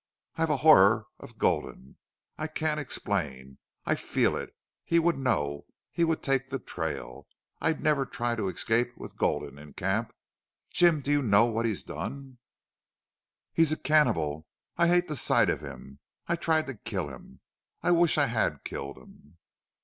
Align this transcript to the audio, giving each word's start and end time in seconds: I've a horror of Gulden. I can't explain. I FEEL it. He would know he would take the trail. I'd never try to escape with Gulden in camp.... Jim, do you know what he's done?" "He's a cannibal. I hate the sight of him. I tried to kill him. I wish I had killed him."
I've 0.35 0.49
a 0.49 0.57
horror 0.57 1.05
of 1.19 1.37
Gulden. 1.37 1.97
I 2.35 2.47
can't 2.47 2.79
explain. 2.79 3.59
I 3.85 3.93
FEEL 3.93 4.35
it. 4.35 4.51
He 4.83 4.97
would 4.97 5.15
know 5.15 5.67
he 5.91 6.03
would 6.03 6.23
take 6.23 6.49
the 6.49 6.57
trail. 6.57 7.27
I'd 7.59 7.83
never 7.83 8.07
try 8.07 8.33
to 8.35 8.47
escape 8.47 8.97
with 8.97 9.15
Gulden 9.15 9.59
in 9.59 9.73
camp.... 9.73 10.11
Jim, 10.71 11.01
do 11.01 11.11
you 11.11 11.21
know 11.21 11.45
what 11.45 11.67
he's 11.67 11.83
done?" 11.83 12.39
"He's 13.53 13.71
a 13.71 13.77
cannibal. 13.77 14.47
I 14.75 14.87
hate 14.87 15.07
the 15.07 15.15
sight 15.15 15.51
of 15.51 15.61
him. 15.61 15.99
I 16.25 16.35
tried 16.35 16.65
to 16.65 16.73
kill 16.73 17.09
him. 17.09 17.41
I 17.83 17.91
wish 17.91 18.17
I 18.17 18.25
had 18.25 18.63
killed 18.63 18.97
him." 18.97 19.37